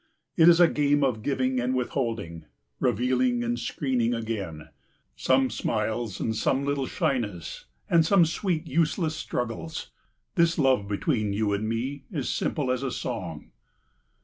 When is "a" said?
0.59-0.67, 12.81-12.89